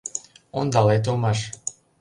Ондалет 0.59 1.03
улмаш!.. 1.09 1.39